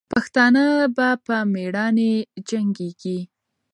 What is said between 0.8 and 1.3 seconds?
به